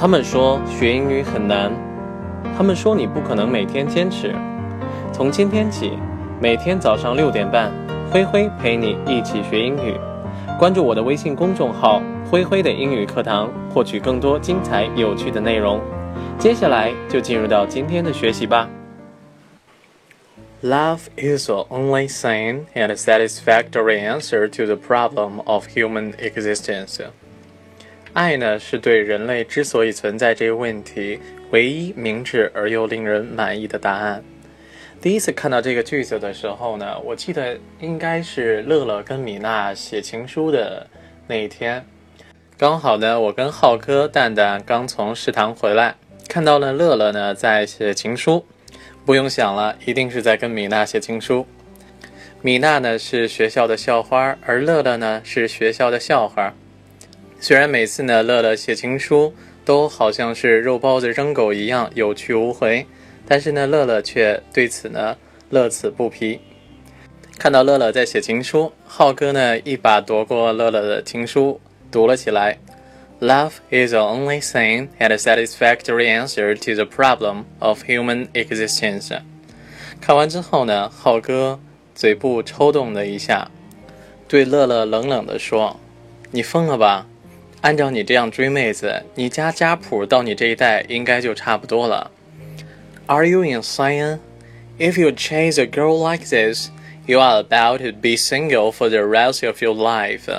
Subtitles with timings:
[0.00, 1.72] 他们说学英语很难，
[2.56, 4.32] 他们说你不可能每天坚持。
[5.12, 5.98] 从今天起，
[6.40, 7.72] 每天早上六点半，
[8.08, 9.96] 灰灰陪你一起学英语。
[10.56, 12.00] 关注我的微信公众号
[12.30, 15.80] “灰灰的英语课堂”，获取更多精彩有趣的内容。
[16.38, 18.70] 接下来就进入到今天的学习吧。
[20.62, 27.00] Love is the only sane and satisfactory answer to the problem of human existence.
[28.18, 31.20] 爱呢，是对人类之所以存在这个问题
[31.52, 34.24] 唯一明智而又令人满意的答案。
[35.00, 40.88] 第一次看到这个句子的时候呢，我记得应该是乐乐跟米娜写情书的
[41.28, 41.86] 那一天，
[42.56, 45.94] 刚好呢，我跟浩哥、蛋蛋刚从食堂回来，
[46.28, 48.44] 看到了乐乐呢在写情书，
[49.06, 51.46] 不用想了，一定是在跟米娜写情书。
[52.42, 56.52] 米娜呢是学校的校花，而乐乐呢是学校的校花。
[57.40, 59.32] 虽然每次呢，乐乐写情书
[59.64, 62.84] 都好像是肉包子扔狗一样有去无回，
[63.26, 65.16] 但是呢，乐乐却对此呢
[65.50, 66.40] 乐此不疲。
[67.38, 71.60] 看到乐乐在写情书，浩哥呢一把夺过乐乐的情书，
[71.92, 72.58] 读了起来
[73.20, 79.16] ：“Love is the only sane and satisfactory answer to the problem of human existence。”
[80.00, 81.60] 看完之后呢，浩哥
[81.94, 83.48] 嘴部抽动了一下，
[84.26, 85.78] 对乐乐冷冷地说
[86.32, 87.06] ：“你疯了吧？”
[87.61, 92.11] 按照你这样追妹子，你家家谱到你这一代应该就差不多了。
[93.05, 94.19] Are you insane?
[94.77, 96.69] If you chase a girl like this,
[97.05, 100.29] you are about to be single for the rest of your life.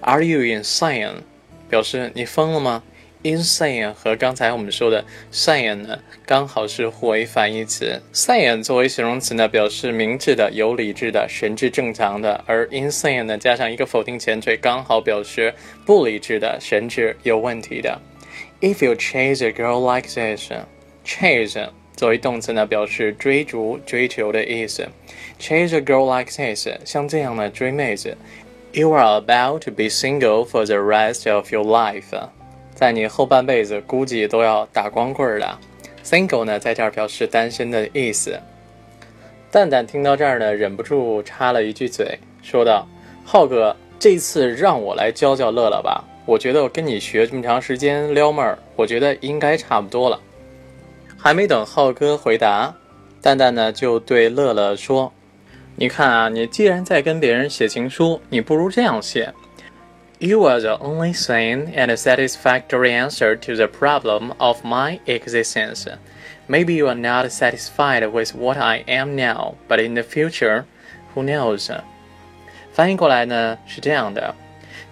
[0.00, 1.22] Are you insane?
[1.68, 2.82] 表示你疯了吗
[3.23, 8.01] ？Insane 和刚才我们说的 sane 呢，刚好是互为反义词。
[8.13, 15.53] sane 作为形容词呢，表示明智的、有理智的、神志正常的；而 insane 呢，加上一个否定前缀，刚好表示
[15.85, 18.01] 不理智的、神志有问题的。
[18.59, 24.87] If you chase a girl like this，chase 作为动词呢，表示追逐、追求的意思。
[25.39, 28.17] Chase a girl like this，像这样的追妹子
[28.71, 32.40] ，you are about to be single for the rest of your life。
[32.81, 35.59] 在你后半辈子估计都要打光棍的
[36.03, 38.39] ，single 呢，在这儿表示单身的意思。
[39.51, 42.87] 蛋蛋听到这儿呢，忍不住插了一句嘴，说道
[43.23, 50.19] ：“浩哥，这次让我来教教乐乐吧，我觉得我跟你学这么长时间撩妹儿，我觉得应该差不多了。”
[51.15, 52.75] 还没等浩哥回答，
[53.21, 55.13] 蛋蛋呢就对乐乐说
[55.77, 59.31] ：“你看啊，你既然在跟别人写情书，你不如这样写。”
[60.20, 65.86] You are the only sane and satisfactory answer to the problem of my existence.
[66.48, 70.64] Maybe you are not satisfied with what I am now, but in the future,
[71.14, 71.70] who knows?
[72.72, 74.34] 翻译过来呢是这样的：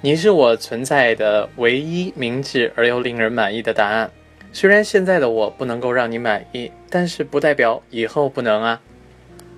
[0.02, 4.10] 你是我存在的唯一明智而又令人满意的答案。
[4.52, 8.80] 虽然现在的我不能够让你满意，但是不代表以后不能啊。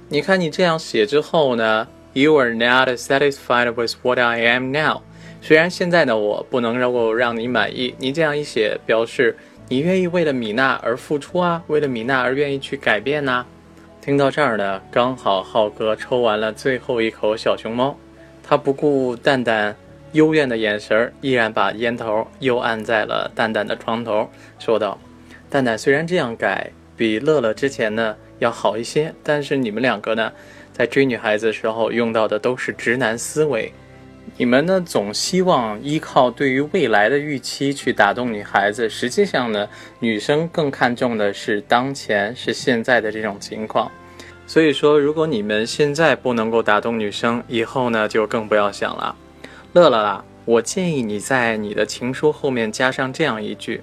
[0.08, 5.02] 你看你这样写之后呢，You are not satisfied with what I am now.
[5.43, 9.35] 虽然现在的我不能够让你满意，你这样一写，表示
[9.69, 13.43] 你愿意为了米娜而付出啊，为了米娜而愿意去改变呐。
[14.01, 17.97] 听到这儿呢，刚好浩哥抽完了最后一口小熊猫，
[18.43, 19.75] 他不顾蛋蛋
[20.11, 24.99] 幽怨的眼神，依然把烟头又按在了蛋蛋的床头，说道
[25.49, 30.31] ：“蛋蛋虽然这样改比乐乐之前呢要好一些，但是你们两个呢，
[30.71, 33.73] 在追女孩子的时候用到的都是直男思维。”
[34.37, 39.67] 你们呢，总希望依靠对于未来的预期去打动女孩子，实际上呢，
[39.99, 43.91] 女生更看重的是当前是现在的这种情况。
[44.47, 49.15] 所以说，如果你们现在不能够打动女生，以后呢就更不要想了。
[49.73, 53.81] 乐乐啦，我建议你在你的情书后面加上这样一句：“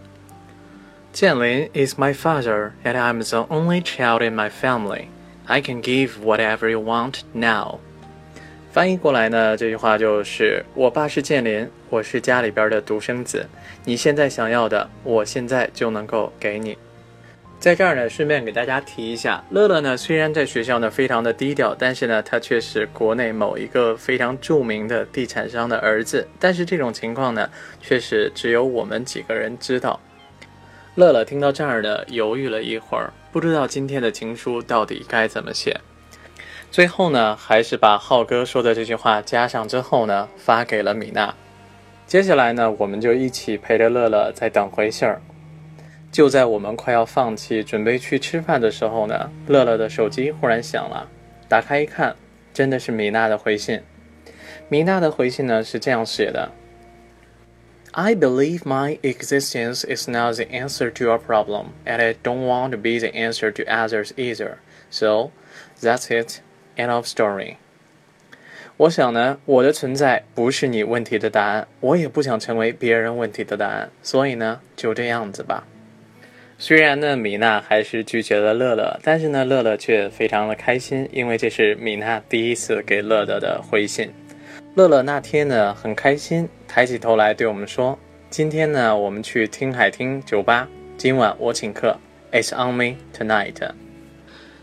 [1.13, 5.05] 建林 is my father, and I'm the only child in my family.
[5.47, 7.79] I can give whatever you want now.”
[8.71, 13.47] 翻译过来呢，这句话就是：“我爸是建林，我是家里边的独生子。
[13.85, 16.77] 你现在想要的，我现在就能够给你。”
[17.59, 26.29] 在这儿呢，顺便给大家提一下，乐乐呢虽然在学校呢非常的低调，但是呢他却是国内某一个非常著名的地产商的儿子。
[26.39, 27.51] 但是这种情况呢，
[27.81, 29.99] 确实只有我们几个人知道。
[30.95, 35.81] 乐乐听到这儿呢，犹豫了一会儿，不知道今天的情书到底该怎么写。
[36.71, 41.35] 最后呢，还是把浩哥说的这句话加上之后呢，发给了米娜。
[42.07, 45.21] 接下来呢，我们就一起陪着乐乐在等回信儿。
[46.11, 51.09] 就在我们快要放弃准备去吃饭的时候呢，乐乐的手机忽然响了。
[51.49, 52.17] 打开一看，
[52.53, 53.81] 真的是米娜的回信。
[54.69, 56.53] 米娜的回信呢是这样写的
[57.93, 62.71] I believe my existence is not the answer to your problem, and I don't want
[62.73, 64.59] to be the answer to others either.
[64.91, 65.31] So,
[65.81, 66.41] that's it.
[66.79, 67.57] End of story.
[68.77, 75.67] 我想呢，我的存在不是你问题的答案，我也不想成为别人问题的答案，所以呢，就这样子吧。
[76.57, 84.13] 虽然呢，米娜还是拒绝了乐乐，但是呢，乐乐却非常的开心，因为这是米娜第一次给乐乐的回信。
[84.77, 87.99] 乐乐那天呢，很开心，抬起头来对我们说
[88.31, 91.97] ：“今天呢，我们去听海听酒吧，今晚我请客
[92.31, 93.57] ，It's on me tonight。”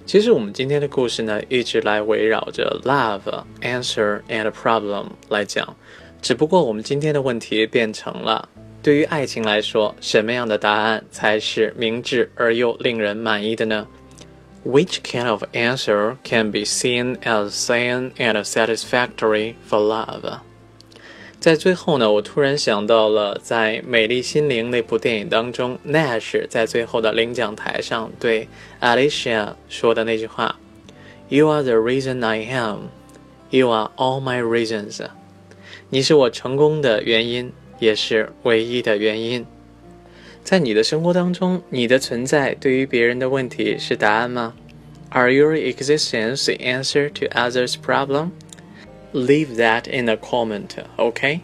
[0.06, 5.76] 其实我们今天的故事呢，一直来围绕着 love、answer and problem 来讲，
[6.22, 8.48] 只不过我们今天的问题变成了：
[8.84, 13.88] 对于爱情来说，什么样的答案才是明智而又令人满意的呢
[14.64, 20.40] ？Which kind of answer can be seen as sane and satisfactory for love？
[21.46, 28.48] 在最后呢，我突然想到了在《美丽心灵》那部电影当中，Nash 在最后的领奖台上对
[28.82, 30.58] Alicia 说的那句话
[31.30, 32.88] ：“You are the reason I am,
[33.52, 35.06] you are all my reasons。”
[35.92, 39.46] 你是我成功的原因，也是唯一的原因。
[40.44, 44.56] 在你的生活当中，你的存在对于别人的问题是答案吗
[45.12, 48.32] ？Are your existence the answer to others' problem?
[49.16, 51.40] Leave that in a comment, OK？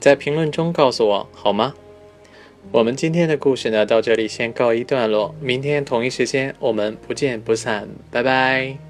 [0.00, 1.74] 在评论中告诉我好吗？
[2.72, 5.34] 我们今天的故事呢，到这里先告一段落。
[5.38, 7.86] 明天同一时间，我们不见不散。
[8.10, 8.85] 拜拜。